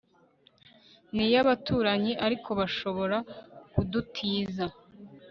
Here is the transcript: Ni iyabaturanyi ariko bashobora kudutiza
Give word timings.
Ni 1.15 1.23
iyabaturanyi 1.29 2.11
ariko 2.25 2.49
bashobora 2.59 3.17
kudutiza 3.71 4.65